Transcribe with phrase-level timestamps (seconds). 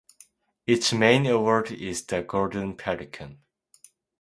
[0.65, 3.37] Its main award is the Golden Pelican.